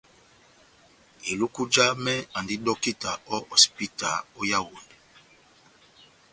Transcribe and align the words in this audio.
Iluku 1.31 1.61
jamɛ 1.73 2.13
andi 2.37 2.55
dɔkita 2.65 3.11
ó 3.33 3.35
hosipita 3.49 4.09
ó 4.39 4.41
Yaondɛ. 4.49 4.83